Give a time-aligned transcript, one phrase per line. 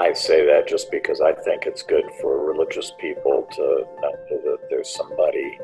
[0.00, 3.62] I say that just because I think it's good for religious people to
[4.00, 5.58] know that there's somebody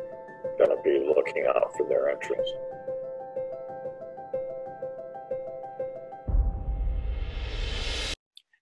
[0.59, 2.53] going to be looking out for their interests.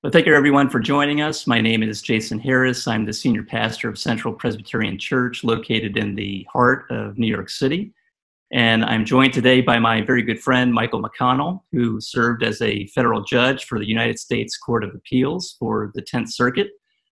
[0.05, 1.45] Well, thank you everyone for joining us.
[1.45, 2.87] My name is Jason Harris.
[2.87, 7.51] I'm the senior pastor of Central Presbyterian Church located in the heart of New York
[7.51, 7.93] City.
[8.55, 12.87] And I'm joined today by my very good friend, Michael McConnell, who served as a
[12.87, 16.69] federal judge for the United States Court of Appeals for the 10th Circuit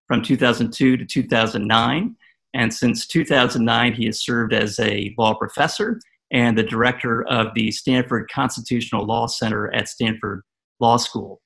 [0.06, 2.16] from 2002 to 2009.
[2.54, 5.98] And since 2009, he has served as a law professor
[6.30, 10.42] and the director of the Stanford Constitutional Law Center at Stanford
[10.78, 11.40] Law School.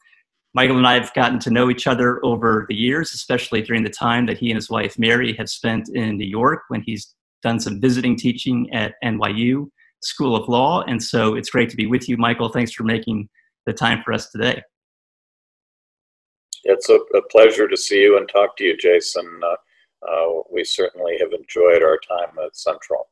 [0.52, 3.88] Michael and I have gotten to know each other over the years, especially during the
[3.88, 7.58] time that he and his wife Mary have spent in New York when he's done
[7.58, 9.70] some visiting teaching at NYU
[10.06, 10.82] School of Law.
[10.82, 12.48] And so it's great to be with you, Michael.
[12.48, 13.28] Thanks for making
[13.66, 14.62] the time for us today.
[16.64, 19.26] It's a, a pleasure to see you and talk to you, Jason.
[19.44, 19.56] Uh,
[20.08, 23.08] uh, we certainly have enjoyed our time at Central.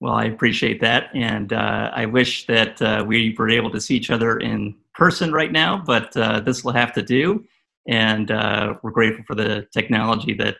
[0.00, 1.10] Well, I appreciate that.
[1.14, 5.32] And uh, I wish that uh, we were able to see each other in person
[5.32, 7.44] right now, but uh, this will have to do.
[7.88, 10.56] And uh, we're grateful for the technology that,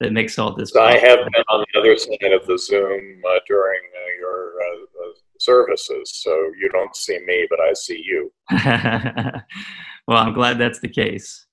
[0.00, 0.74] that makes all this.
[0.76, 4.53] I have been on the other side of the Zoom uh, during uh, your
[5.44, 8.32] services, so you don't see me, but I see you.
[10.08, 11.46] well, I'm glad that's the case.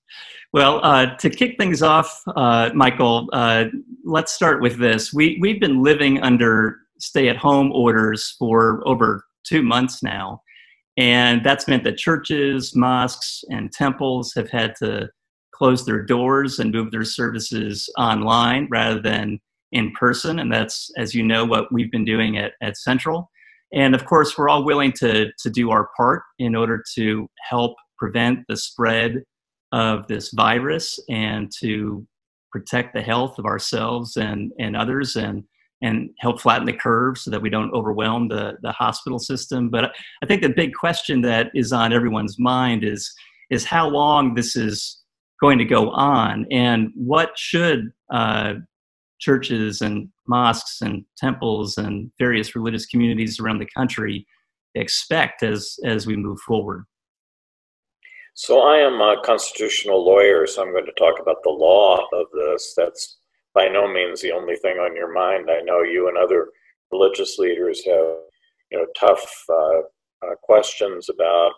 [0.52, 3.66] Well, uh, to kick things off, uh, Michael, uh,
[4.04, 5.12] let's start with this.
[5.12, 10.40] We, we've been living under stay at home orders for over two months now.
[10.96, 15.08] And that's meant that churches, mosques, and temples have had to
[15.52, 19.40] close their doors and move their services online rather than
[19.72, 20.38] in person.
[20.38, 23.30] And that's, as you know, what we've been doing at, at Central.
[23.74, 27.74] And of course, we're all willing to, to do our part in order to help
[27.98, 29.22] prevent the spread
[29.72, 32.06] of this virus and to
[32.50, 35.16] protect the health of ourselves and, and others.
[35.16, 35.44] And
[35.82, 39.68] and help flatten the curve so that we don't overwhelm the, the hospital system.
[39.68, 43.12] But I think the big question that is on everyone's mind is,
[43.50, 45.00] is how long this is
[45.40, 48.54] going to go on and what should uh,
[49.18, 54.26] churches and mosques and temples and various religious communities around the country
[54.74, 56.84] expect as, as we move forward.
[58.34, 62.26] So I am a constitutional lawyer, so I'm going to talk about the law of
[62.32, 62.72] this.
[62.76, 63.18] That's
[63.54, 65.50] by no means the only thing on your mind.
[65.50, 66.48] I know you and other
[66.90, 68.16] religious leaders have,
[68.70, 69.80] you know, tough uh,
[70.24, 71.52] uh, questions about,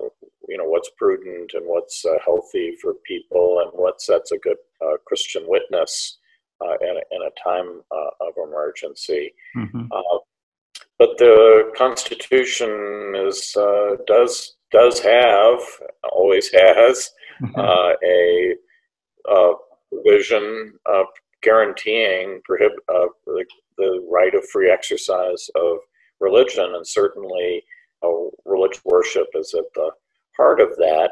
[0.48, 4.56] you know, what's prudent and what's uh, healthy for people and what sets a good
[4.84, 6.18] uh, Christian witness
[6.64, 9.34] uh, in a, in, a, time uh, of emergency.
[9.56, 9.86] Mm-hmm.
[10.98, 13.56] but the Constitution is
[14.06, 15.60] does does have
[16.12, 17.10] always has
[17.42, 17.60] mm-hmm.
[17.60, 18.54] a,
[19.90, 20.72] provision
[21.44, 23.44] guaranteeing prohibit uh, the,
[23.78, 25.76] the, right of free exercise of
[26.20, 27.62] religion, and certainly
[28.02, 28.08] uh,
[28.44, 29.90] religious worship is at the
[30.36, 31.10] heart of that.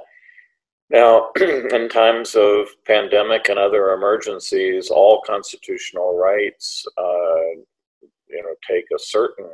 [0.92, 7.62] Now, in times of pandemic and other emergencies, all constitutional rights, uh,
[8.28, 9.48] you know, take a certain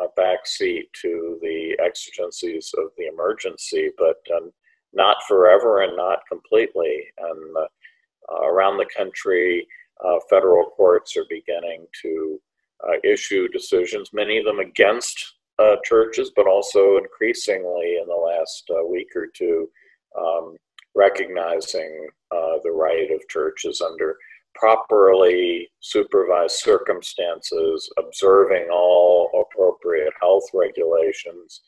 [0.00, 4.52] uh, backseat to the exigencies of the emergency, but um,
[4.92, 7.02] not forever and not completely.
[7.18, 9.66] And uh, around the country,
[10.04, 12.40] uh, federal courts are beginning to
[12.86, 18.70] uh, issue decisions, many of them against uh, churches, but also increasingly in the last
[18.88, 19.68] week or two,
[20.16, 20.56] um,
[20.96, 24.16] recognizing uh, the right of churches under
[24.54, 31.60] properly supervised circumstances, observing all appropriate health regulations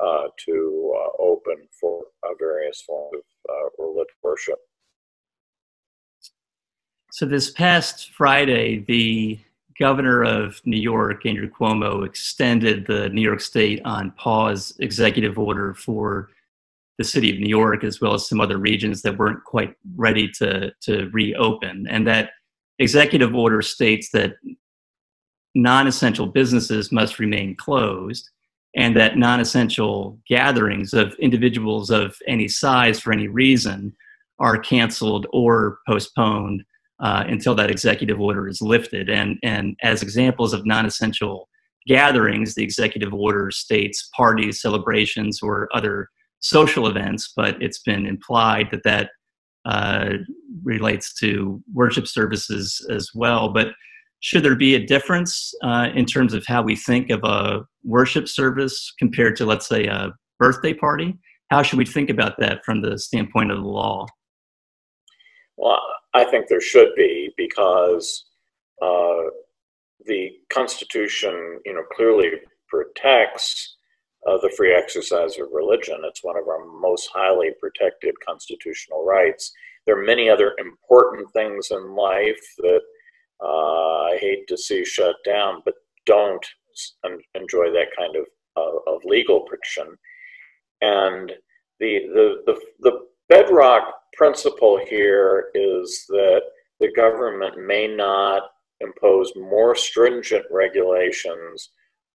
[0.00, 2.02] uh, to open for
[2.38, 4.58] various forms of religious worship.
[7.12, 9.38] So this past Friday, the
[9.78, 15.74] governor of New York, Andrew Cuomo, extended the New York State on pause executive order
[15.74, 16.30] for
[16.98, 20.28] the city of New York, as well as some other regions that weren't quite ready
[20.38, 21.86] to, to reopen.
[21.88, 22.30] And that
[22.78, 24.34] executive order states that
[25.54, 28.28] non essential businesses must remain closed
[28.74, 33.94] and that non essential gatherings of individuals of any size for any reason
[34.38, 36.64] are canceled or postponed
[37.00, 39.10] uh, until that executive order is lifted.
[39.10, 41.48] And, and as examples of non essential
[41.86, 46.08] gatherings, the executive order states parties, celebrations, or other
[46.42, 49.10] social events, but it's been implied that that
[49.64, 50.10] uh,
[50.62, 53.52] relates to worship services as well.
[53.52, 53.68] But
[54.20, 58.28] should there be a difference uh, in terms of how we think of a worship
[58.28, 61.18] service compared to, let's say, a birthday party?
[61.50, 64.06] How should we think about that from the standpoint of the law?
[65.56, 65.80] Well,
[66.14, 68.24] I think there should be because
[68.80, 69.30] uh,
[70.06, 72.30] the Constitution, you know, clearly
[72.68, 73.76] protects
[74.26, 76.00] uh, the free exercise of religion.
[76.04, 79.52] It's one of our most highly protected constitutional rights.
[79.86, 82.80] There are many other important things in life that
[83.42, 85.74] uh, I hate to see shut down, but
[86.06, 86.44] don't
[87.34, 88.26] enjoy that kind of,
[88.56, 89.96] uh, of legal protection.
[90.80, 91.32] And
[91.80, 92.98] the, the, the, the
[93.28, 96.42] bedrock principle here is that
[96.80, 98.42] the government may not
[98.80, 101.70] impose more stringent regulations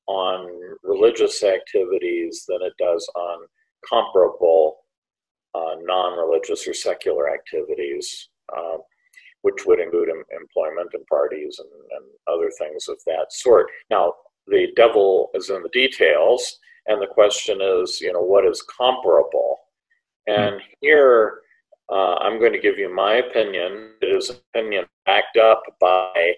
[0.07, 0.49] on
[0.83, 3.45] religious activities than it does on
[3.87, 4.77] comparable
[5.55, 8.77] uh, non-religious or secular activities, uh,
[9.41, 13.67] which would include em- employment and parties and, and other things of that sort.
[13.89, 14.13] Now,
[14.47, 19.57] the devil is in the details, and the question is, you know, what is comparable?
[20.27, 20.61] And mm.
[20.81, 21.41] here,
[21.91, 23.91] uh, I'm going to give you my opinion.
[24.01, 26.33] It is an opinion backed up by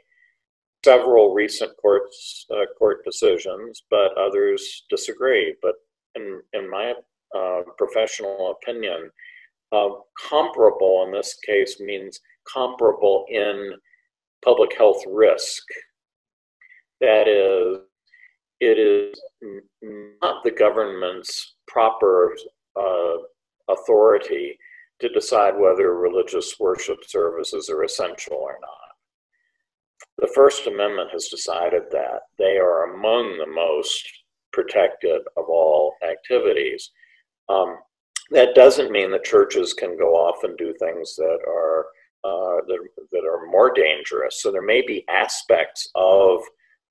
[0.84, 5.56] several recent courts uh, court decisions, but others disagree.
[5.62, 5.76] But
[6.16, 6.94] in in my
[7.36, 9.10] uh, professional opinion,
[9.72, 9.90] uh,
[10.30, 12.20] comparable in this case means
[12.52, 13.74] comparable in
[14.44, 15.64] public health risk.
[17.02, 17.78] That is,
[18.60, 19.20] it is
[20.22, 22.36] not the government's proper
[22.76, 23.18] uh,
[23.70, 24.58] authority
[25.00, 28.89] to decide whether religious worship services are essential or not.
[30.18, 34.08] The First Amendment has decided that they are among the most
[34.52, 36.92] protected of all activities.
[37.48, 37.78] Um,
[38.32, 41.86] that doesn't mean that churches can go off and do things that are
[42.24, 42.80] uh, that,
[43.14, 44.42] that are more dangerous.
[44.42, 46.42] So there may be aspects of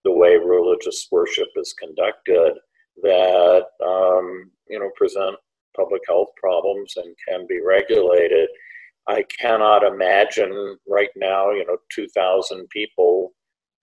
[0.05, 2.55] the way religious worship is conducted
[3.03, 5.37] that um, you know present
[5.77, 8.49] public health problems and can be regulated.
[9.09, 13.33] I cannot imagine right now, you know, 2,000 people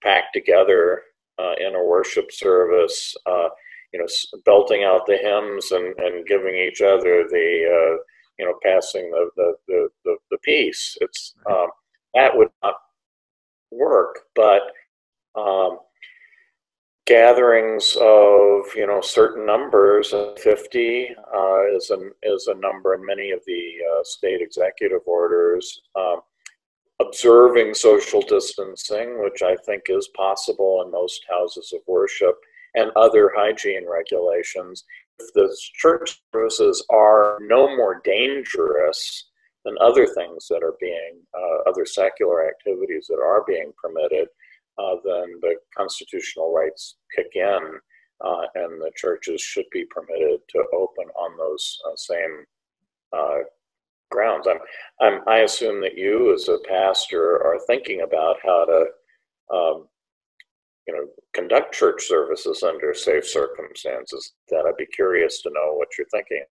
[0.04, 1.02] packed together
[1.40, 3.50] uh, in a worship service, uh,
[3.92, 4.06] you know,
[4.46, 7.98] belting out the hymns and, and giving each other the, uh,
[8.38, 10.96] you know, passing the, the, the, the, the peace.
[11.02, 11.68] It's, um,
[12.14, 12.76] that would not
[13.72, 14.62] work, but
[15.36, 15.80] um,
[17.06, 20.14] gatherings of you know certain numbers.
[20.38, 25.82] Fifty uh, is a is a number in many of the uh, state executive orders.
[25.96, 26.22] Um,
[27.02, 32.36] observing social distancing, which I think is possible in most houses of worship,
[32.74, 34.86] and other hygiene regulations.
[35.20, 39.30] If the church services are no more dangerous
[39.64, 44.28] than other things that are being, uh, other secular activities that are being permitted,
[44.78, 47.80] uh, then the constitutional rights kick in,
[48.24, 52.46] uh, and the churches should be permitted to open on those uh, same
[53.14, 53.38] uh,
[54.12, 54.48] grounds.
[54.48, 54.60] I'm,
[55.02, 58.86] I'm, i assume that you, as a pastor, are thinking about how to,
[59.54, 59.88] um,
[60.88, 64.34] you know, conduct church services under safe circumstances.
[64.50, 66.44] That I'd be curious to know what you're thinking.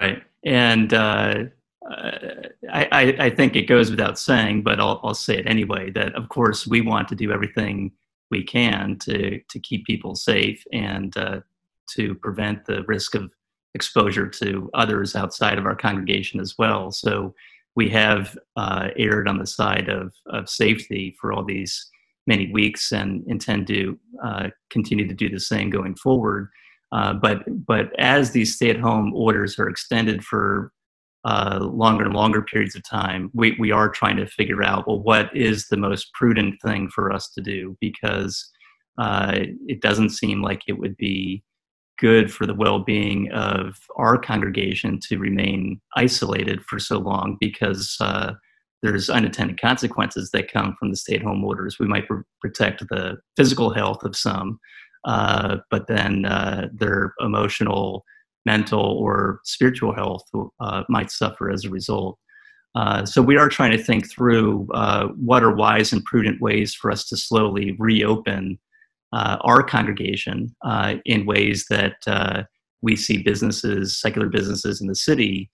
[0.00, 0.92] Right, and
[1.90, 5.90] uh, I, I, think it goes without saying, but I'll, I'll say it anyway.
[5.90, 7.92] That of course we want to do everything
[8.30, 11.40] we can to to keep people safe and uh,
[11.90, 13.30] to prevent the risk of
[13.74, 16.92] exposure to others outside of our congregation as well.
[16.92, 17.34] So
[17.74, 21.90] we have uh, erred on the side of of safety for all these
[22.26, 26.48] many weeks and intend to uh, continue to do the same going forward.
[26.92, 30.72] Uh, but but as these stay-at-home orders are extended for
[31.24, 35.00] uh, longer and longer periods of time, we, we are trying to figure out well,
[35.00, 38.50] what is the most prudent thing for us to do because
[38.98, 39.32] uh,
[39.66, 41.42] it doesn't seem like it would be
[41.98, 47.96] good for the well being of our congregation to remain isolated for so long because
[48.00, 48.32] uh,
[48.82, 51.78] there's unintended consequences that come from the stay at home orders.
[51.78, 54.58] We might pr- protect the physical health of some,
[55.04, 58.04] uh, but then uh, their emotional
[58.44, 60.24] mental or spiritual health
[60.60, 62.18] uh, might suffer as a result.
[62.74, 66.74] Uh, so we are trying to think through uh, what are wise and prudent ways
[66.74, 68.58] for us to slowly reopen
[69.12, 72.42] uh, our congregation uh, in ways that uh,
[72.80, 75.50] we see businesses, secular businesses in the city,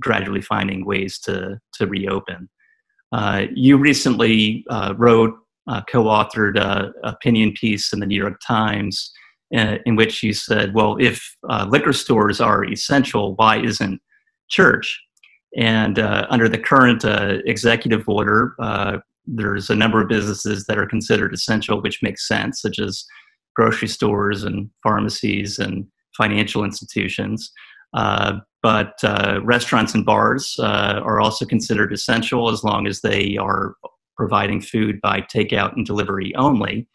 [0.00, 2.48] gradually finding ways to to reopen.
[3.54, 4.64] you recently
[4.96, 5.34] wrote,
[5.88, 9.10] co-authored an opinion piece in the New York Times
[9.54, 14.00] uh, in which you said, well, if uh, liquor stores are essential, why isn't
[14.48, 15.02] church?
[15.56, 18.54] And uh, under the current uh, executive order,
[19.26, 23.04] there's a number of businesses that are considered essential, which makes sense, such as
[23.56, 25.86] grocery stores and pharmacies and
[26.16, 27.50] financial institutions.
[27.94, 33.36] Uh, but uh, restaurants and bars uh, are also considered essential as long as they
[33.36, 33.74] are
[34.16, 36.86] providing food by takeout and delivery only.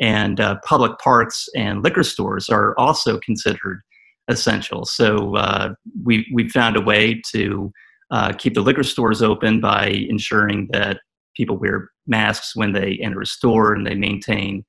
[0.00, 3.80] And uh, public parks and liquor stores are also considered
[4.28, 4.84] essential.
[4.84, 5.74] So uh,
[6.04, 7.72] we we found a way to
[8.10, 11.00] uh, keep the liquor stores open by ensuring that
[11.36, 14.64] people wear masks when they enter a store and they maintain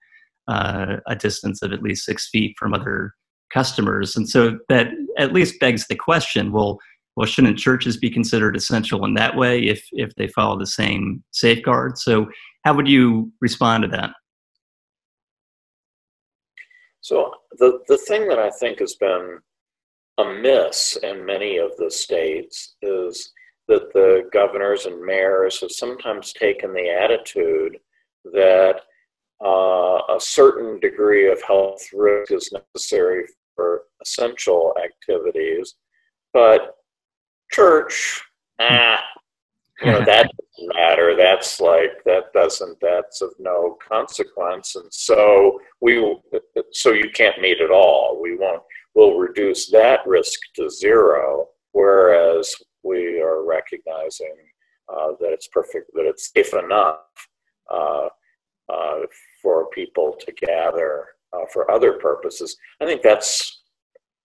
[0.47, 3.13] uh, a distance of at least six feet from other
[3.51, 4.15] customers.
[4.15, 6.79] And so that at least begs the question: Well,
[7.15, 11.23] well, shouldn't churches be considered essential in that way if if they follow the same
[11.31, 12.03] safeguards?
[12.03, 12.27] So,
[12.63, 14.11] how would you respond to that?
[17.05, 19.37] So the the thing that I think has been
[20.17, 23.31] amiss in many of the states is
[23.67, 27.77] that the governors and mayors have sometimes taken the attitude
[28.33, 28.77] that
[29.45, 35.75] uh, a certain degree of health risk is necessary for essential activities,
[36.33, 36.73] but
[37.51, 38.23] church,
[38.59, 38.99] ah,
[39.81, 41.15] you know, that doesn't matter.
[41.15, 44.75] That's like, that doesn't, that's of no consequence.
[44.75, 46.17] And so we,
[46.71, 48.19] so you can't meet at all.
[48.21, 48.63] We won't,
[48.93, 52.53] we'll reduce that risk to zero, whereas
[52.83, 54.35] we are recognizing
[54.89, 56.99] uh, that it's perfect, that it's safe enough
[57.71, 58.07] uh,
[58.71, 58.99] uh,
[59.41, 62.55] for people to gather uh, for other purposes.
[62.81, 63.63] I think that's,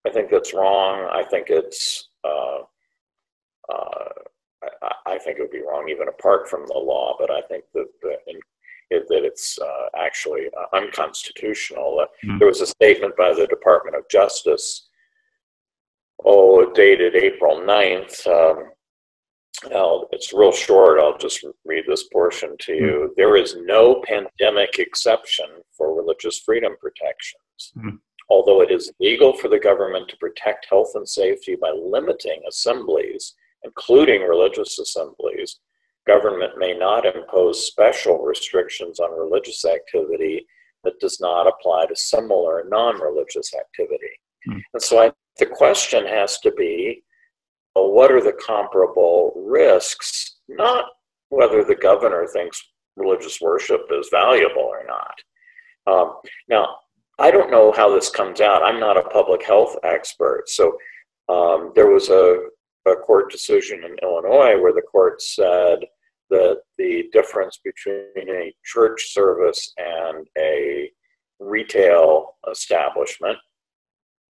[0.05, 1.09] I think that's wrong.
[1.11, 2.59] I think it's, uh,
[3.71, 4.09] uh,
[4.63, 7.63] I, I, think it would be wrong even apart from the law, but I think
[7.73, 7.87] that,
[8.27, 8.39] in,
[8.91, 12.05] it, that it's uh, actually uh, unconstitutional.
[12.23, 12.37] Mm-hmm.
[12.37, 14.89] There was a statement by the Department of Justice,
[16.25, 18.27] oh, dated April 9th.
[18.27, 18.69] Um,
[20.11, 20.99] it's real short.
[20.99, 22.81] I'll just read this portion to you.
[22.81, 23.13] Mm-hmm.
[23.17, 27.73] There is no pandemic exception for religious freedom protections.
[27.77, 27.95] Mm-hmm.
[28.29, 33.35] Although it is legal for the government to protect health and safety by limiting assemblies
[33.63, 35.59] including religious assemblies,
[36.07, 40.45] government may not impose special restrictions on religious activity
[40.83, 44.09] that does not apply to similar non-religious activity.
[44.45, 44.59] Hmm.
[44.73, 47.03] And so I, the question has to be,
[47.75, 50.39] well, what are the comparable risks?
[50.49, 50.85] Not
[51.29, 52.61] whether the governor thinks
[52.97, 55.15] religious worship is valuable or not.
[55.87, 56.15] Um,
[56.49, 56.75] now,
[57.19, 58.63] I don't know how this comes out.
[58.63, 60.49] I'm not a public health expert.
[60.49, 60.75] So
[61.29, 62.47] um, there was a
[62.87, 65.79] a court decision in Illinois where the court said
[66.29, 70.89] that the difference between a church service and a
[71.39, 73.37] retail establishment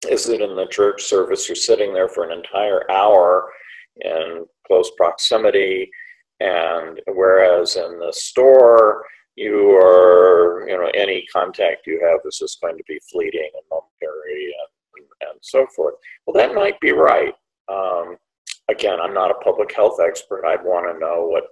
[0.08, 3.52] is that in the church service you're sitting there for an entire hour
[4.00, 5.90] in close proximity.
[6.40, 9.04] And whereas in the store
[9.36, 13.62] you are you know any contact you have is just going to be fleeting and
[13.70, 15.94] momentary and, and so forth.
[16.26, 17.34] Well that might be right.
[17.68, 18.16] Um,
[18.70, 20.44] again, I'm not a public health expert.
[20.46, 21.44] I'd want to know what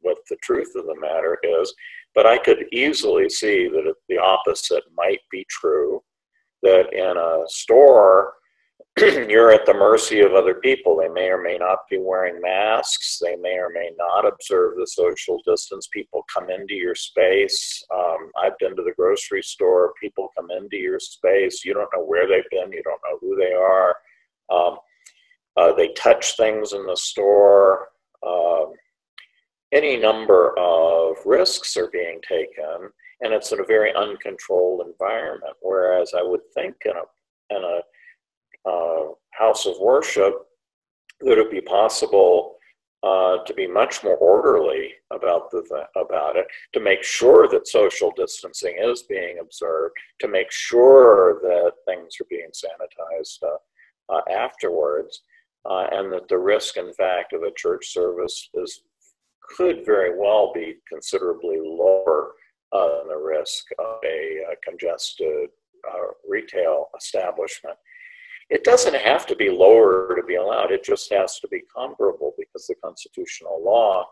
[0.00, 1.74] what the truth of the matter is,
[2.14, 6.02] but I could easily see that the opposite might be true.
[6.62, 8.34] That in a store,
[8.98, 10.96] you're at the mercy of other people.
[10.96, 13.18] They may or may not be wearing masks.
[13.22, 15.88] They may or may not observe the social distance.
[15.92, 17.84] People come into your space.
[17.94, 19.92] Um, I've been to the grocery store.
[20.00, 21.64] People come into your space.
[21.64, 22.72] You don't know where they've been.
[22.72, 23.96] You don't know who they are.
[24.50, 24.78] Um,
[25.58, 27.88] uh, they touch things in the store.
[28.24, 28.74] Um,
[29.72, 35.54] any number of risks are being taken, and it's in a very uncontrolled environment.
[35.60, 40.34] Whereas I would think in a in a uh, house of worship,
[41.20, 42.54] it would be possible
[43.02, 45.62] uh, to be much more orderly about the
[45.96, 51.72] about it, to make sure that social distancing is being observed, to make sure that
[51.84, 55.22] things are being sanitized uh, uh, afterwards
[55.64, 58.82] uh, and that the risk, in fact, of a church service is
[59.56, 62.32] could very well be considerably lower
[62.72, 65.48] uh, than the risk of a, a congested
[65.88, 67.76] uh, retail establishment.
[68.50, 72.34] It doesn't have to be lower to be allowed, it just has to be comparable
[72.38, 74.06] because the constitutional law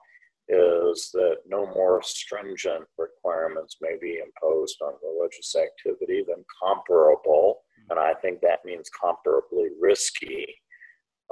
[0.48, 7.98] is that no more stringent requirements may be imposed on religious activity than comparable, and
[7.98, 10.46] I think that means comparably risky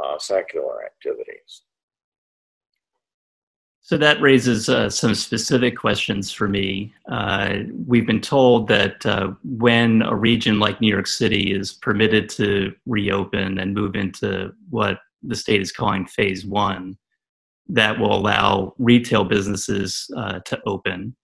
[0.03, 1.63] uh, secular activities.
[3.81, 6.95] So that raises uh, some specific questions for me.
[7.07, 12.31] Uh, we've been told that uh, when a region like New York City is permitted
[12.31, 16.97] to reopen and move into what the state is calling phase one,
[17.69, 21.15] that will allow retail businesses uh, to open,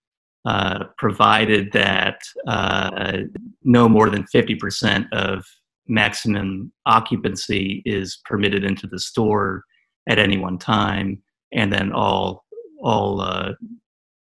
[0.45, 3.21] uh, provided that uh,
[3.63, 5.47] no more than 50% of
[5.91, 9.65] maximum occupancy is permitted into the store
[10.09, 12.45] at any one time, and then all
[12.83, 13.53] all uh,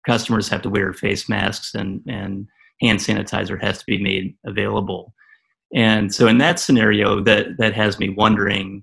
[0.07, 2.49] customers have to wear face masks and and
[2.81, 5.15] hand sanitizer has to be made available.
[5.75, 8.83] And so, in that scenario, that that has me wondering,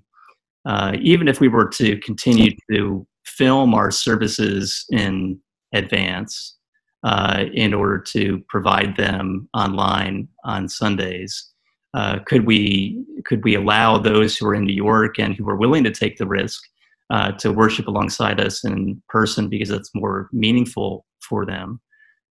[0.64, 5.38] uh, even if we were to continue to film our services in
[5.72, 6.56] advance
[7.04, 11.50] uh, in order to provide them online on Sundays,
[11.94, 15.56] uh, could we could we allow those who are in New York and who are
[15.56, 16.62] willing to take the risk
[17.10, 21.80] uh, to worship alongside us in person because it's more meaningful for them,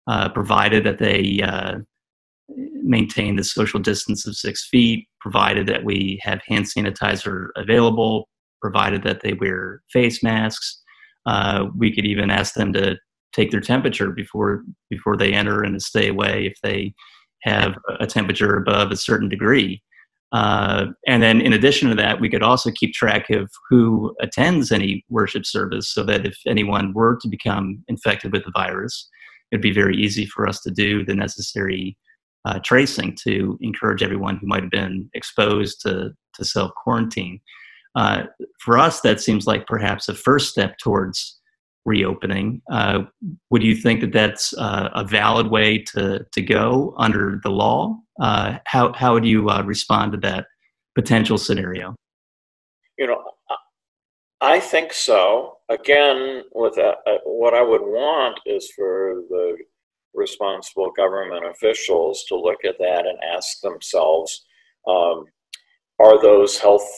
[0.07, 1.79] uh, provided that they uh,
[2.83, 8.29] maintain the social distance of six feet, provided that we have hand sanitizer available,
[8.61, 10.81] provided that they wear face masks.
[11.25, 12.97] Uh, we could even ask them to
[13.33, 16.93] take their temperature before before they enter and to stay away if they
[17.47, 19.81] have a temperature above a certain degree.
[20.33, 24.71] Uh, and then, in addition to that, we could also keep track of who attends
[24.71, 29.09] any worship service so that if anyone were to become infected with the virus,
[29.51, 31.97] it'd be very easy for us to do the necessary
[32.43, 37.39] uh, tracing to encourage everyone who might have been exposed to, to self quarantine.
[37.95, 38.23] Uh,
[38.59, 41.39] for us, that seems like perhaps a first step towards
[41.87, 42.61] reopening.
[42.71, 43.03] Uh,
[43.49, 47.97] would you think that that's uh, a valid way to, to go under the law?
[48.21, 50.45] Uh, how, how would you uh, respond to that
[50.95, 51.95] potential scenario?
[52.99, 53.23] You know,
[54.41, 55.57] I think so.
[55.69, 59.57] Again, with a, uh, what I would want is for the
[60.13, 64.45] responsible government officials to look at that and ask themselves
[64.87, 65.25] um,
[65.99, 66.89] are those health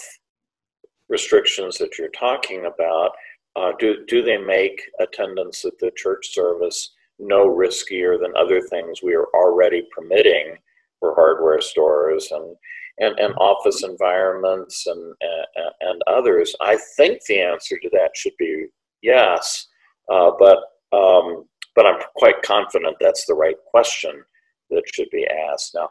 [1.09, 3.11] restrictions that you're talking about
[3.55, 9.01] uh, do, do they make attendance at the church service no riskier than other things
[9.03, 10.55] we are already permitting
[10.99, 12.55] for hardware stores and,
[12.99, 16.55] and, and office environments and, and, and others?
[16.61, 18.67] I think the answer to that should be
[19.01, 19.67] yes,
[20.11, 20.59] uh, but,
[20.91, 24.23] um, but I'm quite confident that's the right question
[24.69, 25.75] that should be asked.
[25.75, 25.89] Now,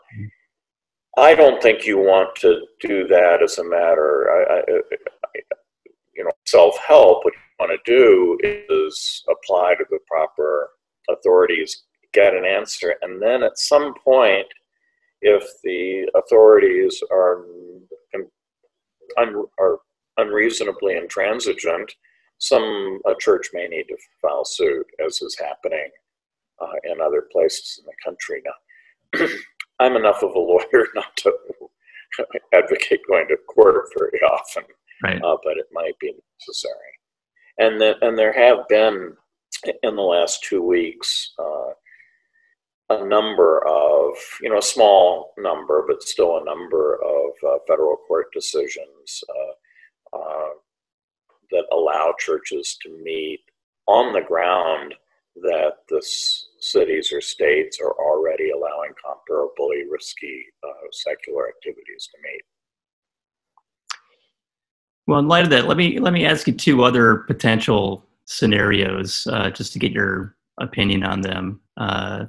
[1.16, 5.40] I don't think you want to do that as a matter, I, I,
[6.14, 7.24] you know, self-help.
[7.24, 10.70] What want to do is apply to the proper
[11.10, 14.46] authorities, get an answer, and then at some point,
[15.20, 17.44] if the authorities are
[19.18, 19.78] un, are
[20.16, 21.92] unreasonably intransigent,
[22.38, 25.90] some a church may need to file suit, as is happening
[26.60, 29.26] uh, in other places in the country now.
[29.80, 31.32] I'm enough of a lawyer not to
[32.54, 34.64] advocate going to court very often,
[35.02, 35.22] right.
[35.22, 36.97] uh, but it might be necessary
[37.58, 39.14] and the, and there have been
[39.82, 41.72] in the last two weeks uh,
[42.90, 47.96] a number of you know a small number but still a number of uh, federal
[47.96, 50.48] court decisions uh, uh
[51.50, 53.40] that allow churches to meet
[53.86, 54.94] on the ground
[55.42, 56.02] that the
[56.60, 62.42] cities or states are already allowing comparably risky uh, secular activities to meet.
[65.08, 69.26] Well, in light of that, let me let me ask you two other potential scenarios,
[69.32, 71.60] uh, just to get your opinion on them.
[71.78, 72.26] Uh,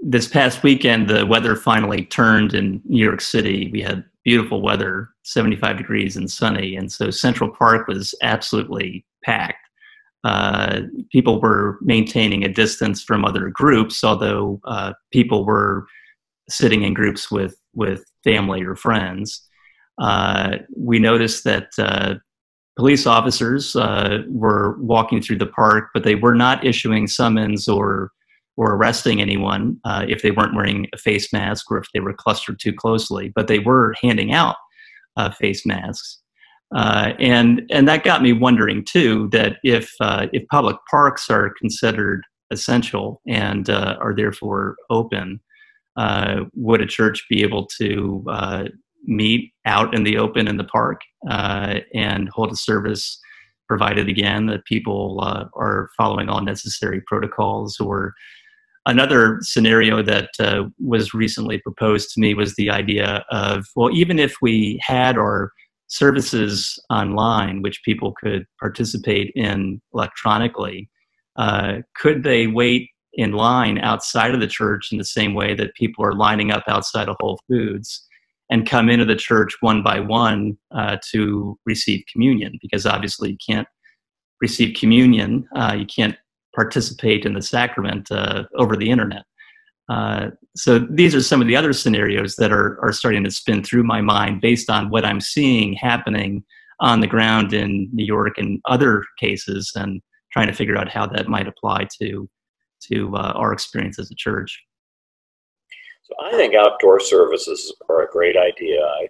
[0.00, 3.68] this past weekend, the weather finally turned in New York City.
[3.72, 9.66] We had beautiful weather, 75 degrees and sunny, and so Central Park was absolutely packed.
[10.22, 15.88] Uh, people were maintaining a distance from other groups, although uh, people were
[16.48, 19.42] sitting in groups with with family or friends
[19.98, 22.14] uh, we noticed that uh,
[22.76, 28.10] police officers uh, were walking through the park, but they were not issuing summons or
[28.58, 32.14] or arresting anyone uh, if they weren't wearing a face mask or if they were
[32.14, 33.30] clustered too closely.
[33.34, 34.56] But they were handing out
[35.18, 36.20] uh, face masks.
[36.74, 42.22] Uh, and and that got me wondering too that if if public parks are considered
[42.50, 45.40] essential and are therefore open,
[46.54, 48.24] would a church be able to
[49.06, 53.18] meet out in the open in the park uh, and hold a service
[53.66, 57.78] provided again that people uh, are following all necessary protocols.
[57.80, 58.14] Or
[58.86, 64.18] another scenario that uh, was recently proposed to me was the idea of well even
[64.18, 65.52] if we had our
[65.88, 70.88] services online which people could participate in electronically
[71.36, 75.74] uh, could they wait in line outside of the church in the same way that
[75.74, 78.05] people are lining up outside of whole foods
[78.50, 83.38] and come into the church one by one uh, to receive communion because obviously you
[83.44, 83.68] can't
[84.40, 86.16] receive communion, uh, you can't
[86.54, 89.24] participate in the sacrament uh, over the internet.
[89.88, 93.62] Uh, so these are some of the other scenarios that are, are starting to spin
[93.62, 96.44] through my mind based on what I'm seeing happening
[96.80, 100.00] on the ground in New York and other cases and
[100.32, 102.28] trying to figure out how that might apply to
[102.88, 104.62] to uh, our experience as a church.
[106.06, 108.80] So I think outdoor services are a great idea.
[108.80, 109.08] I,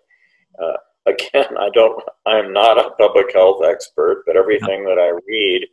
[0.62, 5.66] uh, again, I don't, I'm not a public health expert, but everything that I read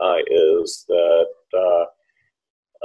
[0.00, 1.84] uh, is that uh,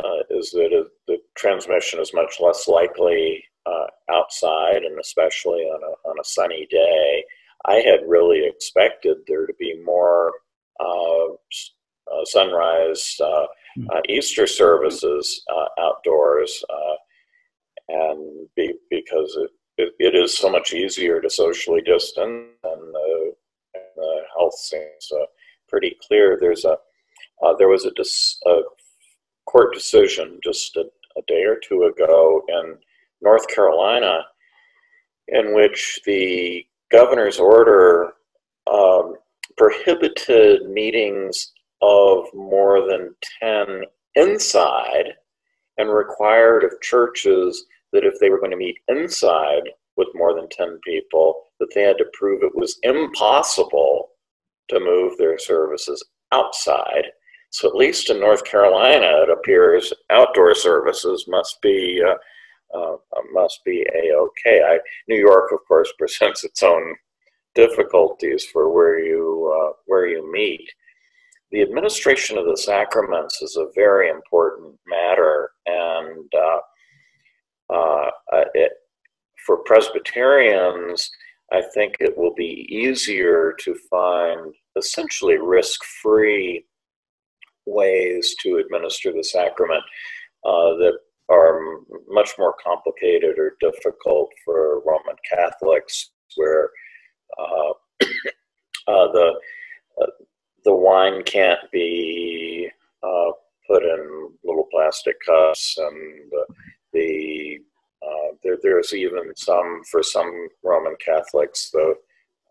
[0.04, 6.10] uh, is that the transmission is much less likely uh, outside, and especially on a
[6.10, 7.24] on a sunny day.
[7.68, 10.34] I had really expected there to be more
[12.26, 13.18] sunrise
[13.76, 13.86] hmm.
[14.10, 15.44] Easter services
[15.80, 16.64] outdoors
[17.90, 23.34] and be, because it, it, it is so much easier to socially distance and the,
[23.74, 25.26] and the health seems uh,
[25.68, 26.38] pretty clear.
[26.40, 26.78] There's a
[27.44, 28.62] uh, there was a, dis, a,
[29.46, 30.86] court decision just a,
[31.18, 32.78] a, day or two ago in
[33.22, 34.26] North Carolina
[35.28, 38.14] in which the governor's order
[38.72, 39.16] um,
[39.58, 43.84] prohibited meetings of more than 10
[44.16, 45.14] inside
[45.78, 49.64] and required of churches that if they were going to meet inside
[49.98, 54.10] with more than 10 people, that they had to prove it was impossible
[54.70, 57.06] to move their services outside.
[57.52, 62.16] So at least in North Carolina, it appears outdoor services must be uh,
[62.78, 62.98] uh,
[63.32, 64.80] must be a okay.
[65.08, 66.96] New York, of course, presents its own
[67.54, 70.70] difficulties for where you uh, where you meet.
[71.56, 78.74] The administration of the sacraments is a very important matter, and uh, uh, uh, it,
[79.48, 81.10] for Presbyterians,
[81.54, 86.66] I think it will be easier to find essentially risk free
[87.66, 89.84] ways to administer the sacrament
[90.44, 90.98] uh, that
[91.30, 91.62] are
[92.10, 96.70] much more complicated or difficult for Roman Catholics, where
[97.40, 97.70] uh,
[98.90, 99.40] uh, the
[100.66, 102.70] the wine can't be
[103.68, 106.32] put in little plastic cups and
[106.94, 107.60] the
[108.06, 111.96] uh, there, there's even some for some Roman Catholics the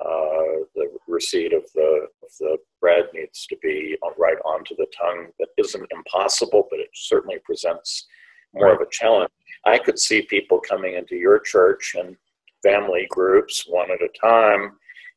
[0.01, 5.29] uh, the receipt of the of the bread needs to be right onto the tongue.
[5.39, 8.07] That isn't impossible, but it certainly presents
[8.53, 8.75] more right.
[8.75, 9.31] of a challenge.
[9.65, 12.17] I could see people coming into your church and
[12.63, 14.73] family groups one at a time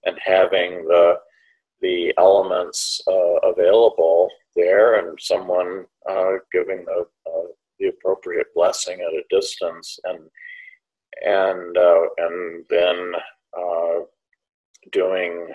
[0.05, 1.17] and having the
[1.81, 7.47] the elements uh, available there and someone uh, giving the uh,
[7.79, 10.19] the appropriate blessing at a distance and
[11.25, 13.13] and uh, and then
[13.57, 13.99] uh,
[14.91, 15.47] doing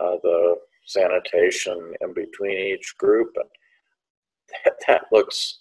[0.00, 3.48] uh, the sanitation in between each group and
[4.64, 5.60] that, that looks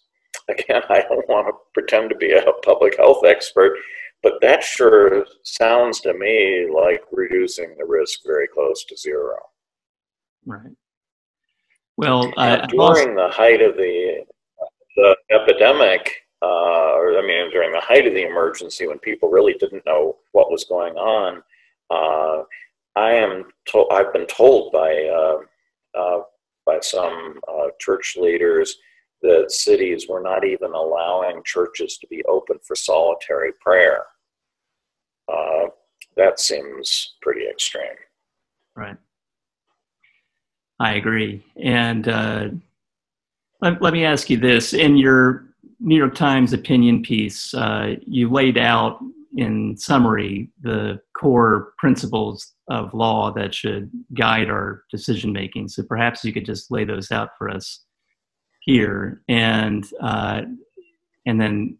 [0.49, 3.77] again i don't want to pretend to be a public health expert
[4.23, 9.37] but that sure sounds to me like reducing the risk very close to zero
[10.45, 10.71] right
[11.97, 12.31] well
[12.67, 14.25] during the height of the
[14.99, 19.53] the epidemic, uh, or I mean, during the height of the emergency, when people really
[19.53, 21.41] didn't know what was going on,
[21.89, 22.43] uh,
[22.95, 25.39] I am to- I've been told by uh,
[25.97, 26.21] uh
[26.65, 28.77] by some uh, church leaders
[29.21, 34.05] that cities were not even allowing churches to be open for solitary prayer.
[35.31, 35.67] Uh,
[36.15, 37.97] that seems pretty extreme.
[38.75, 38.97] Right.
[40.79, 42.07] I agree, and
[43.61, 44.73] let, let me ask you this.
[44.73, 45.45] In your
[45.79, 48.99] New York Times opinion piece, uh, you laid out
[49.37, 55.67] in summary the core principles of law that should guide our decision making.
[55.69, 57.83] So perhaps you could just lay those out for us
[58.61, 60.41] here, and uh,
[61.25, 61.77] and then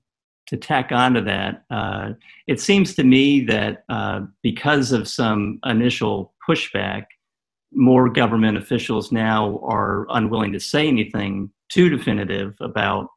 [0.48, 2.14] to tack onto that, uh,
[2.48, 7.06] it seems to me that uh, because of some initial pushback,
[7.72, 13.08] more government officials now are unwilling to say anything too definitive about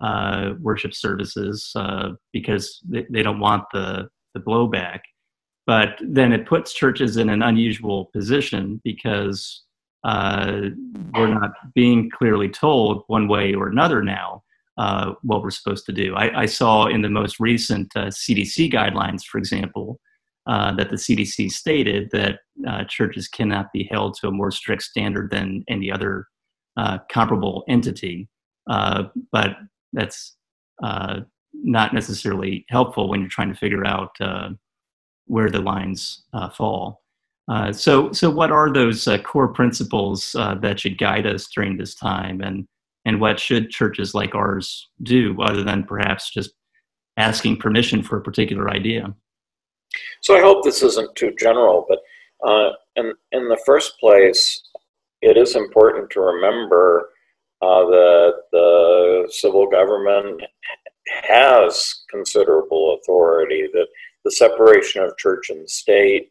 [0.00, 5.00] uh, worship services uh, because they, they, don't want the, the blowback.
[5.66, 9.62] But then it puts churches in an unusual position because
[10.02, 10.70] uh,
[11.14, 14.42] we're not being clearly told one way or another now
[14.78, 16.14] uh, what we're supposed to do.
[16.16, 20.00] I, I, saw in the most recent CDC uh, guidelines, for example,
[20.50, 22.40] uh, that the CDC stated that
[22.88, 26.26] churches cannot be held to a more strict standard than any other
[26.76, 28.28] uh, comparable entity,
[28.68, 29.56] uh, but
[29.92, 30.36] that's
[30.82, 31.20] uh,
[31.52, 34.48] not necessarily helpful when you're trying to figure out uh,
[35.26, 37.02] where the lines uh, fall.
[37.72, 42.66] so, so what are those core principles that should guide us during this time, and
[43.04, 46.52] and what should churches like ours do, other than perhaps just
[47.16, 49.14] asking permission for a particular idea.
[50.20, 51.98] So I hope this isn't too general, but
[52.46, 54.62] uh, in, in the first place,
[55.22, 57.10] it is important to remember
[57.62, 60.42] uh, that the civil government
[61.28, 63.88] has considerable authority, that
[64.24, 66.30] the separation of church and state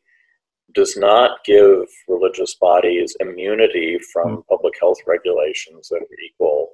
[0.74, 4.42] does not give religious bodies immunity from hmm.
[4.50, 6.70] public health regulations that are equally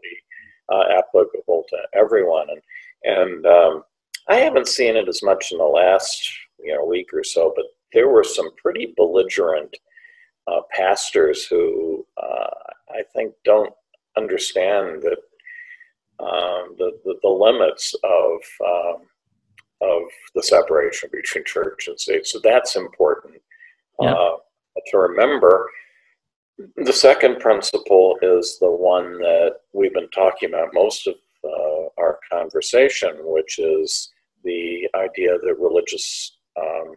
[0.72, 2.48] uh, applicable to everyone.
[2.50, 2.62] And,
[3.18, 3.84] and um,
[4.28, 7.54] I haven't seen it as much in the last you know a week or so,
[7.56, 9.76] but there were some pretty belligerent
[10.48, 12.50] uh, pastors who uh,
[12.90, 13.74] I think don't
[14.18, 15.18] understand that
[16.20, 19.02] um, the, the, the limits of um,
[19.82, 22.26] of the separation between church and state.
[22.26, 23.42] So that's important
[24.00, 24.14] yeah.
[24.14, 24.38] uh,
[24.88, 25.70] to remember.
[26.78, 32.20] The second principle is the one that we've been talking about most of uh, our
[32.32, 34.14] conversation, which is
[34.46, 36.96] the idea that religious um,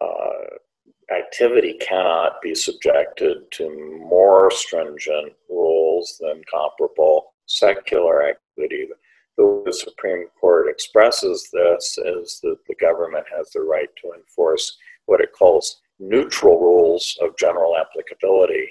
[0.00, 8.88] uh, activity cannot be subjected to more stringent rules than comparable secular activity.
[9.36, 14.12] The way the Supreme Court expresses this is that the government has the right to
[14.16, 18.68] enforce what it calls neutral rules of general applicability,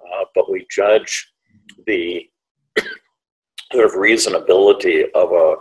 [0.00, 1.32] uh, but we judge
[1.86, 2.28] the
[3.72, 5.56] sort of reasonability of a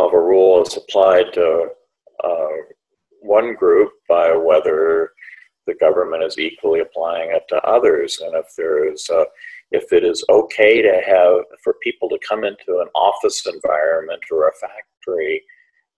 [0.00, 1.68] of a rule as applied to
[3.38, 5.12] one group by whether
[5.66, 9.24] the government is equally applying it to others, and if there is a
[9.70, 14.48] if it is okay to have for people to come into an office environment or
[14.48, 15.42] a factory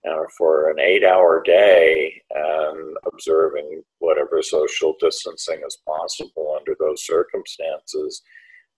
[0.09, 7.07] uh, for an eight hour day and observing whatever social distancing is possible under those
[7.07, 8.23] circumstances,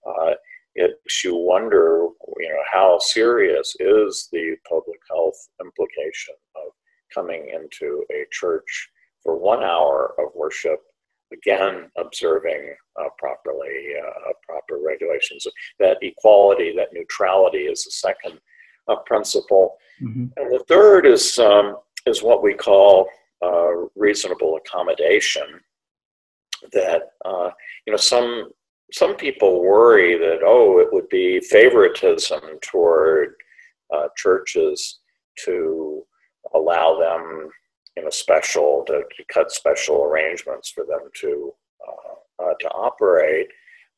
[0.06, 0.32] uh,
[0.74, 6.72] it makes you wonder, you know, how serious is the public health implication of
[7.14, 8.90] coming into a church
[9.22, 10.80] for one hour of worship
[11.32, 15.46] again observing uh, properly uh, proper regulations.
[15.78, 18.38] That equality, that neutrality is the second
[18.88, 20.26] uh, principle, mm-hmm.
[20.36, 23.08] and the third is um, is what we call
[23.42, 25.60] uh, reasonable accommodation.
[26.72, 27.50] That uh,
[27.86, 28.50] you know some
[28.92, 33.34] some people worry that oh it would be favoritism toward
[33.94, 35.00] uh, churches
[35.44, 36.04] to
[36.54, 37.50] allow them
[37.96, 41.52] you know, special to, to cut special arrangements for them to
[41.86, 43.48] uh, uh, to operate.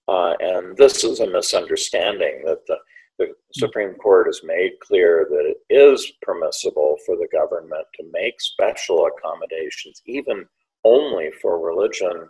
[0.08, 2.76] Uh, and this is a misunderstanding that the,
[3.18, 8.40] the Supreme Court has made clear that it is permissible for the government to make
[8.40, 10.44] special accommodations, even
[10.84, 12.28] only for religion,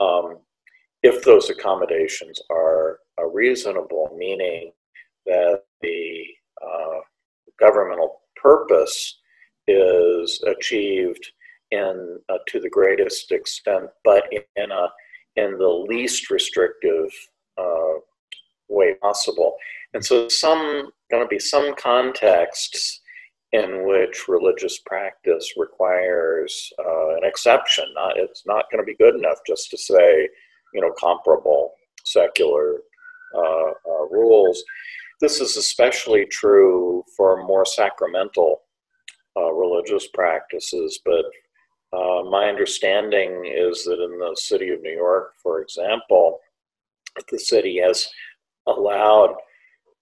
[0.00, 0.38] um,
[1.02, 4.72] if those accommodations are, are reasonable, meaning
[5.26, 6.24] that the
[6.64, 6.98] uh,
[7.60, 9.20] governmental purpose
[9.68, 11.32] is achieved
[11.70, 14.24] in uh, to the greatest extent, but
[14.56, 14.88] in a
[15.36, 17.10] in the least restrictive
[17.58, 17.94] uh,
[18.68, 19.56] way possible.
[19.94, 23.00] And so, some going to be some contexts
[23.52, 27.84] in which religious practice requires uh, an exception.
[27.94, 30.28] Not, it's not going to be good enough just to say,
[30.72, 31.72] you know, comparable
[32.04, 32.78] secular
[33.34, 34.64] uh, uh, rules.
[35.20, 38.62] This is especially true for more sacramental
[39.36, 41.24] uh, religious practices, but
[41.92, 46.38] uh, my understanding is that in the city of New York, for example,
[47.30, 48.08] the city has
[48.66, 49.34] allowed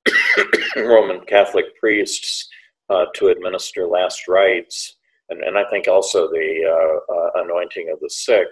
[0.77, 2.49] Roman Catholic priests
[2.89, 4.97] uh, to administer last rites,
[5.29, 8.49] and, and I think also the uh, uh, anointing of the sick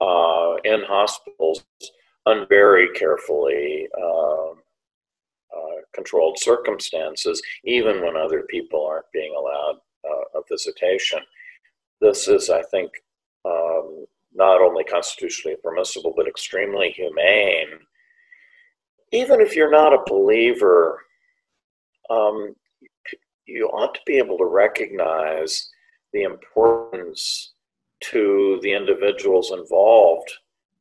[0.00, 1.64] uh, in hospitals,
[2.26, 3.88] and very carefully.
[4.00, 4.63] Um,
[5.54, 11.20] uh, controlled circumstances, even when other people aren't being allowed uh, a visitation.
[12.00, 12.90] This is, I think,
[13.44, 17.68] um, not only constitutionally permissible, but extremely humane.
[19.12, 21.00] Even if you're not a believer,
[22.10, 22.54] um,
[23.46, 25.70] you ought to be able to recognize
[26.12, 27.52] the importance
[28.00, 30.30] to the individuals involved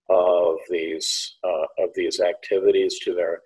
[0.09, 3.41] of these uh, of these activities to their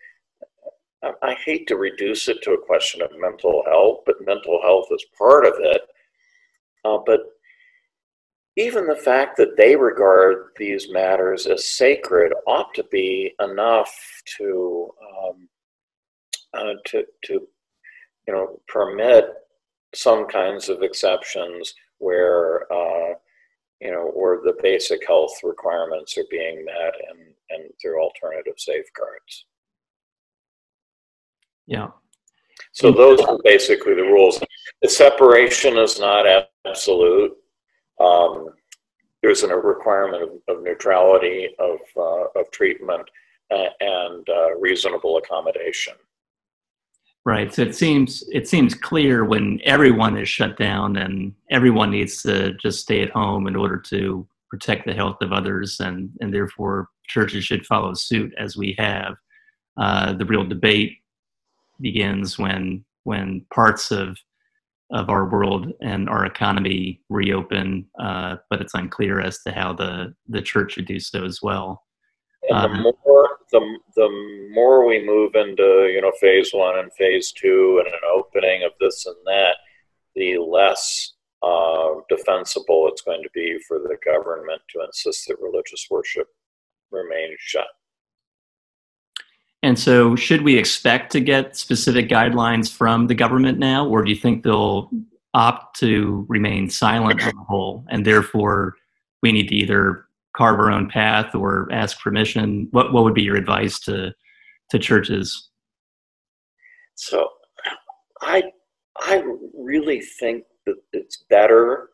[1.04, 5.06] I hate to reduce it to a question of mental health, but mental health is
[5.18, 5.82] part of it.
[6.84, 7.22] Uh, but
[8.56, 13.94] even the fact that they regard these matters as sacred ought to be enough
[14.38, 15.48] to um,
[16.54, 17.34] uh, to to
[18.28, 19.26] you know permit
[19.94, 23.14] some kinds of exceptions where uh,
[23.80, 27.20] you know where the basic health requirements are being met and
[27.52, 29.46] and through alternative safeguards.
[31.68, 31.90] Yeah.
[32.72, 34.40] So those are basically the rules.
[34.82, 36.26] The separation is not
[36.66, 37.34] absolute.
[38.00, 38.50] Um,
[39.22, 43.10] there's a requirement of, of neutrality of, uh, of treatment
[43.52, 45.94] uh, and uh, reasonable accommodation.
[47.26, 47.54] Right.
[47.54, 52.54] So it seems it seems clear when everyone is shut down and everyone needs to
[52.54, 56.88] just stay at home in order to protect the health of others, and and therefore
[57.06, 59.16] churches should follow suit as we have.
[59.76, 61.00] Uh, the real debate
[61.82, 64.18] begins when when parts of
[64.92, 70.14] of our world and our economy reopen, uh, but it's unclear as to how the
[70.28, 71.84] the church should do so as well.
[72.50, 76.92] And the uh, more the the more we move into you know phase one and
[76.94, 79.58] phase two and an opening of this and that,
[80.16, 81.14] the less
[81.44, 86.28] uh, defensible it's going to be for the government to insist that religious worship
[86.92, 87.68] remain shut.
[89.64, 94.10] And so, should we expect to get specific guidelines from the government now, or do
[94.12, 94.90] you think they'll
[95.34, 98.76] opt to remain silent on the whole, and therefore
[99.24, 102.68] we need to either carve our own path or ask permission?
[102.72, 104.14] What what would be your advice to
[104.70, 105.50] to churches?
[106.94, 107.28] So,
[108.22, 108.44] I
[109.00, 109.24] I
[109.56, 111.90] really think that it's better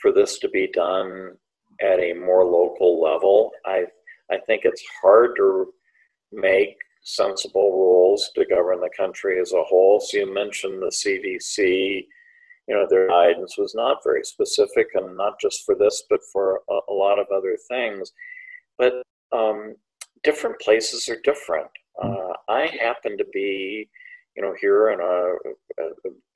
[0.00, 1.32] for this to be done
[1.80, 3.52] at a more local level.
[3.64, 3.84] I
[4.32, 5.72] I think it's hard to
[6.32, 10.00] make sensible rules to govern the country as a whole.
[10.00, 12.06] So you mentioned the CDC,
[12.66, 16.62] you know, their guidance was not very specific and not just for this, but for
[16.68, 18.12] a, a lot of other things.
[18.78, 19.76] But um,
[20.22, 21.68] different places are different.
[22.02, 23.88] Uh, I happen to be,
[24.34, 25.82] you know, here in a,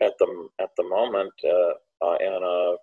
[0.05, 2.77] at the, at the moment uh, uh, in a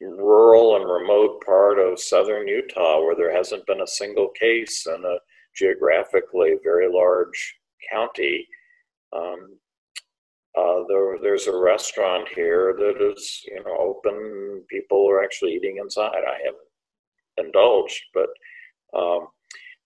[0.00, 5.04] rural and remote part of southern Utah where there hasn't been a single case and
[5.04, 5.18] a
[5.58, 7.56] geographically very large
[7.90, 8.46] county.
[9.12, 9.58] Um,
[10.56, 14.64] uh, there, there's a restaurant here that is, you know, open.
[14.68, 16.24] People are actually eating inside.
[16.26, 18.28] I haven't indulged, but
[18.98, 19.28] um,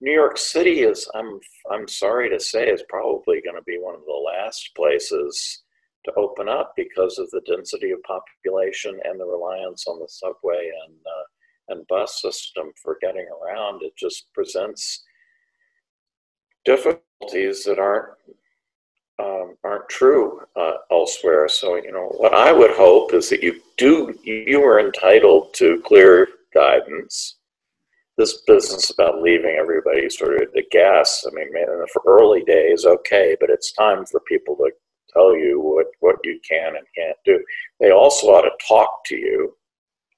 [0.01, 1.39] New York City is, I'm,
[1.71, 5.63] I'm sorry to say, is probably going to be one of the last places
[6.05, 10.69] to open up because of the density of population and the reliance on the subway
[10.87, 11.23] and uh,
[11.69, 13.81] and bus system for getting around.
[13.83, 15.03] It just presents
[16.65, 18.09] difficulties that aren't
[19.19, 21.47] um, aren't true uh, elsewhere.
[21.47, 25.81] So you know what I would hope is that you do you are entitled to
[25.85, 27.37] clear guidance.
[28.15, 31.25] This business about leaving everybody sort of the gas.
[31.27, 34.71] I mean, in the for early days, okay, but it's time for people to
[35.11, 37.43] tell you what what you can and can't do.
[37.79, 39.55] They also ought to talk to you.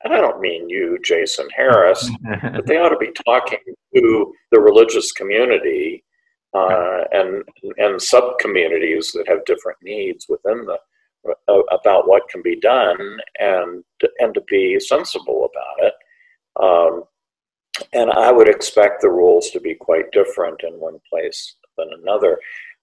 [0.04, 2.10] And I don't mean you, Jason Harris,
[2.44, 3.60] but they ought to be talking
[3.96, 6.05] to the religious community
[6.56, 7.44] uh, and
[7.78, 10.78] and sub communities that have different needs within the
[11.48, 12.98] uh, about what can be done
[13.40, 13.84] and
[14.20, 15.94] and to be sensible about it.
[16.62, 17.04] Um,
[17.94, 22.40] and I would expect the rules to be quite different in one place than another.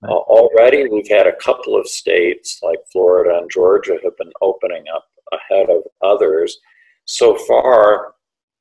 [0.07, 4.85] Uh, already, we've had a couple of states like Florida and Georgia have been opening
[4.95, 6.59] up ahead of others.
[7.05, 8.15] So far,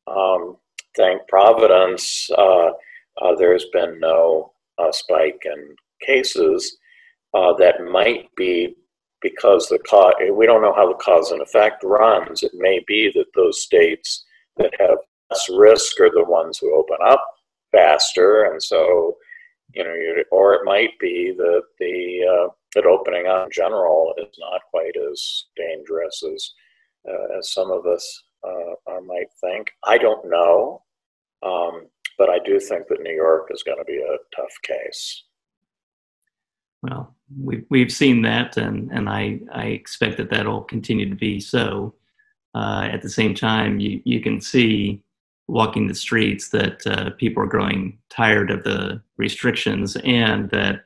[0.08, 0.58] um,
[0.95, 2.69] thank Providence, uh,
[3.21, 6.78] uh, there's been no uh, spike in cases
[7.34, 8.76] uh, that might be
[9.22, 12.44] because the cause, we don't know how the cause and effect runs.
[12.44, 14.26] It may be that those states
[14.58, 14.98] that have
[15.30, 17.24] less risk are the ones who open up
[17.72, 18.46] faster.
[18.46, 19.16] And so,
[19.74, 19.96] you know,
[20.32, 24.96] or it might be that the, uh, that opening up in general is not quite
[25.12, 26.52] as dangerous as,
[27.08, 29.70] uh, as some of us uh, might think.
[29.84, 30.84] I don't know.
[31.44, 31.88] Um,
[32.22, 35.24] but I do think that New York is going to be a tough case.
[36.84, 41.40] Well, we've we've seen that, and and I I expect that that'll continue to be
[41.40, 41.96] so.
[42.54, 45.04] Uh, at the same time, you you can see
[45.48, 50.82] walking the streets that uh, people are growing tired of the restrictions, and that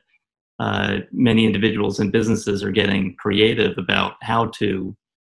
[0.58, 4.96] uh, many individuals and businesses are getting creative about how to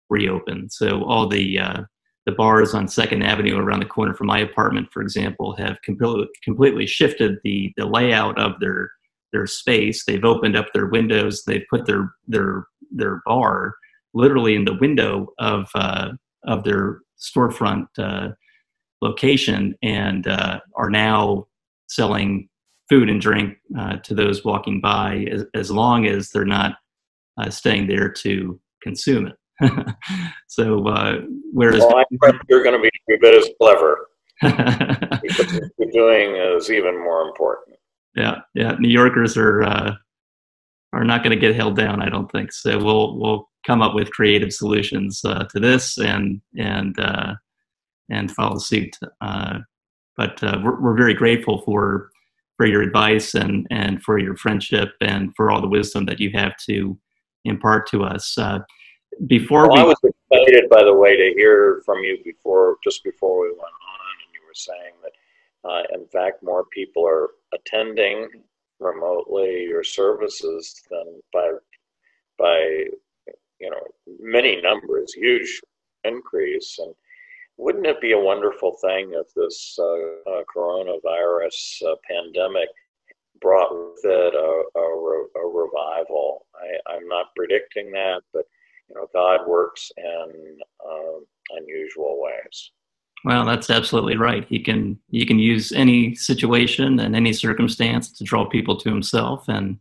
[0.09, 0.69] reopen.
[0.69, 1.81] So all the uh,
[2.29, 6.27] the bars on Second Avenue around the corner from my apartment, for example, have completely
[6.43, 8.91] completely shifted the the layout of their
[9.33, 10.05] their space.
[10.05, 11.43] They've opened up their windows.
[11.43, 13.73] They've put their their their bar
[14.13, 16.09] literally in the window of uh,
[16.43, 18.29] of their storefront uh,
[19.01, 21.47] location, and uh, are now
[21.87, 22.47] selling
[22.89, 26.75] food and drink uh, to those walking by, as, as long as they're not
[27.39, 29.38] uh, staying there to consume it.
[30.47, 31.21] so uh,
[31.53, 32.03] whereas well,
[32.47, 34.07] you're going to be a bit as clever
[34.41, 37.77] because what you're doing is even more important.
[38.15, 38.75] Yeah, yeah.
[38.79, 39.93] New Yorkers are uh,
[40.93, 42.01] are not going to get held down.
[42.01, 42.77] I don't think so.
[42.83, 47.35] We'll we'll come up with creative solutions uh, to this and and uh,
[48.09, 48.97] and follow suit.
[49.21, 49.59] Uh,
[50.17, 52.09] but uh, we're we're very grateful for
[52.57, 56.31] for your advice and and for your friendship and for all the wisdom that you
[56.33, 56.97] have to
[57.45, 58.37] impart to us.
[59.27, 63.03] Before well, we, I was excited, by the way, to hear from you before just
[63.03, 67.31] before we went on, and you were saying that, uh, in fact, more people are
[67.53, 68.29] attending
[68.79, 71.51] remotely your services than by
[72.37, 72.85] by
[73.59, 73.83] you know
[74.21, 75.61] many numbers, huge
[76.05, 76.79] increase.
[76.79, 76.93] And
[77.57, 82.69] wouldn't it be a wonderful thing if this uh, uh, coronavirus uh, pandemic
[83.41, 86.45] brought with it a, a, re- a revival?
[86.55, 88.45] I, I'm not predicting that, but
[88.89, 92.71] you know, God works in uh, unusual ways.
[93.25, 94.45] Well, that's absolutely right.
[94.47, 99.45] He can he can use any situation and any circumstance to draw people to Himself,
[99.47, 99.77] and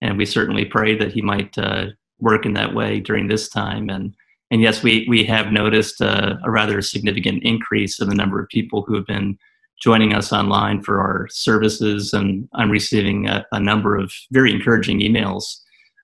[0.00, 1.86] and we certainly pray that He might uh,
[2.18, 3.88] work in that way during this time.
[3.88, 4.14] And
[4.50, 8.48] and yes, we we have noticed uh, a rather significant increase in the number of
[8.48, 9.38] people who have been
[9.80, 15.00] joining us online for our services, and I'm receiving a, a number of very encouraging
[15.00, 15.58] emails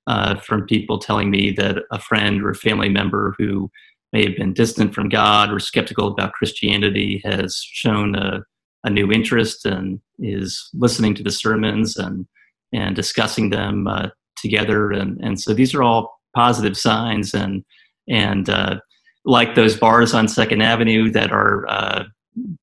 [0.09, 3.71] uh, from people telling me that a friend or a family member who
[4.13, 8.43] may have been distant from God or skeptical about Christianity has shown a,
[8.85, 12.27] a new interest and is listening to the sermons and
[12.73, 14.91] and discussing them uh, together.
[14.91, 17.35] And and so these are all positive signs.
[17.35, 17.63] And
[18.09, 18.81] and uh,
[19.27, 22.05] like those bars on Second Avenue that are uh,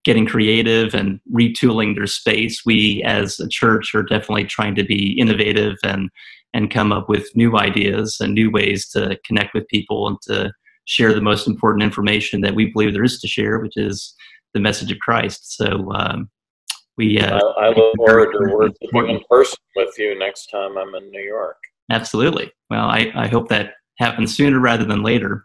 [0.03, 5.11] getting creative and retooling their space, we as a church are definitely trying to be
[5.19, 6.09] innovative and
[6.55, 10.51] and come up with new ideas and new ways to connect with people and to
[10.85, 14.15] share the most important information that we believe there is to share, which is
[14.53, 15.57] the message of Christ.
[15.57, 16.29] So um,
[16.97, 17.19] we.
[17.19, 21.11] Uh, I, I, look forward to working in person with you next time I'm in
[21.11, 21.57] New York.
[21.91, 22.51] Absolutely.
[22.69, 25.43] Well, I, I hope that happens sooner rather than later.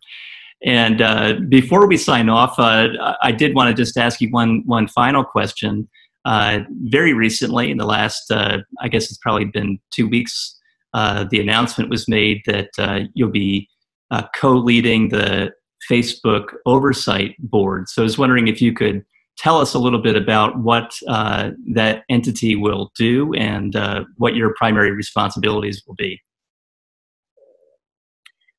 [0.64, 4.62] And uh, before we sign off, uh, I did want to just ask you one
[4.64, 5.88] one final question.
[6.24, 10.59] Uh, very recently, in the last, uh, I guess it's probably been two weeks,
[10.94, 13.68] uh, the announcement was made that uh, you'll be
[14.10, 15.52] uh, co-leading the
[15.90, 17.88] Facebook oversight board.
[17.88, 19.04] So I was wondering if you could
[19.38, 24.34] tell us a little bit about what uh, that entity will do and uh, what
[24.34, 26.20] your primary responsibilities will be.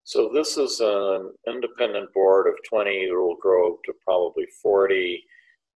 [0.03, 2.89] So this is an independent board of 20.
[2.91, 5.23] It will grow to probably 40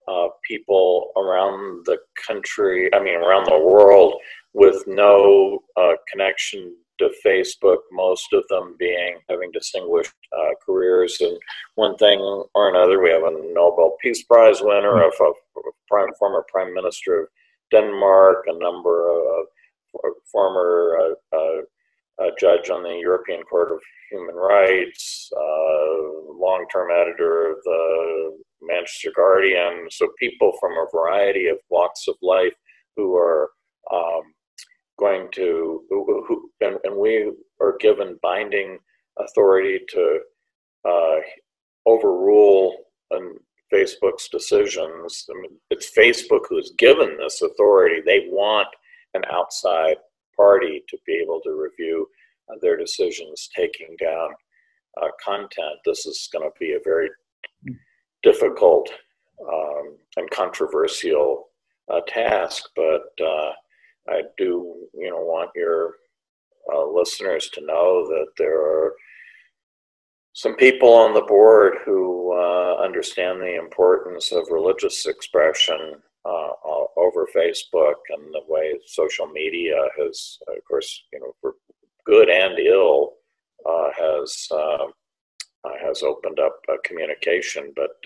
[0.08, 1.98] uh, people around the
[2.28, 4.16] country, I mean, around the world,
[4.54, 11.38] with no uh, connection to Facebook, most of them being having distinguished uh, careers in
[11.76, 12.20] one thing
[12.54, 13.02] or another.
[13.02, 15.12] We have a Nobel Peace Prize winner, a,
[15.90, 17.28] prime, former Prime Minister of
[17.72, 19.48] Denmark, a number of
[20.32, 20.98] former
[21.34, 21.38] uh,
[22.22, 23.80] uh, judge on the European Court of
[24.12, 29.88] Human Rights, uh, long-term editor of the Manchester Guardian.
[29.90, 32.54] So people from a variety of walks of life
[32.96, 33.50] who are
[33.94, 34.22] um,
[35.00, 38.80] going to, who, who and, and, we are given binding
[39.20, 40.20] authority to
[40.88, 41.18] uh,
[41.86, 42.76] overrule
[43.14, 43.38] um,
[43.74, 45.26] Facebook's decisions.
[45.30, 48.02] I mean, it's Facebook who's given this authority.
[48.06, 48.68] They want
[49.14, 49.98] an outside
[50.36, 52.08] party to be able to review
[52.50, 54.30] uh, their decisions taking down
[55.02, 55.78] uh, content.
[55.86, 57.10] This is going to be a very
[58.26, 58.90] difficult
[59.48, 61.50] um, and controversial
[61.94, 63.52] uh, task, but uh,
[64.10, 65.94] I do, you know, want your
[66.74, 68.96] uh, listeners to know that there are
[70.34, 76.50] some people on the board who uh, understand the importance of religious expression uh,
[76.98, 81.54] over Facebook and the way social media has, of course, you know, for
[82.06, 83.14] good and ill,
[83.70, 84.50] uh, has
[85.84, 87.98] has opened up communication, but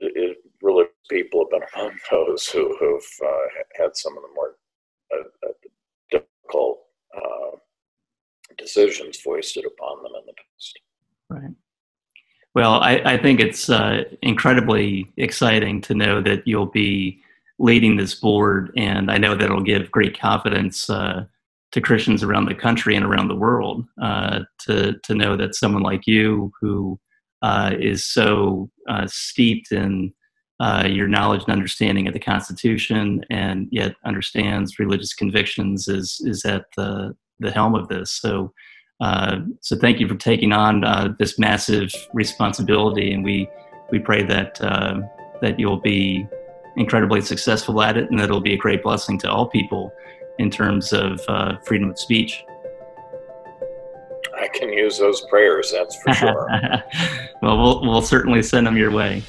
[0.00, 4.56] it, really people have been among those who have uh, had some of the more
[5.12, 5.52] uh, uh
[6.10, 6.80] difficult
[7.16, 7.56] uh,
[8.56, 10.80] decisions foisted upon them in the past.
[11.30, 11.54] Right.
[12.54, 17.20] Well, I, I think it's uh, incredibly exciting to know that you'll be
[17.58, 21.24] leading this board, and I know that it'll give great confidence uh,
[21.74, 26.06] to Christians around the country and around the world to to know that someone like
[26.06, 26.98] you, who
[27.78, 28.70] is so
[29.06, 30.12] steeped in
[30.60, 36.44] uh, your knowledge and understanding of the Constitution, and yet understands religious convictions, is is
[36.44, 38.12] at the the helm of this.
[38.12, 38.52] So,
[39.00, 43.48] uh, so thank you for taking on uh, this massive responsibility, and we
[43.90, 45.00] we pray that uh,
[45.42, 46.26] that you'll be
[46.76, 49.92] incredibly successful at it and that it'll be a great blessing to all people
[50.38, 52.44] in terms of uh, freedom of speech.
[54.36, 56.48] I can use those prayers, that's for sure.
[57.42, 59.22] well, well, we'll certainly send them your way.